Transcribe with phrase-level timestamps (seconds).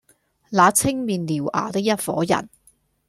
[0.49, 2.49] 那青面獠牙的一夥人，